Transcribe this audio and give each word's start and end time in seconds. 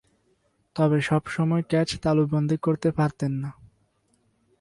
তবে, 0.75 0.97
সবসময় 1.01 1.63
ক্যাচ 1.69 1.89
তালুবন্দী 2.01 2.57
করতে 2.57 2.89
পারতেন 2.91 3.31
না। 3.41 3.49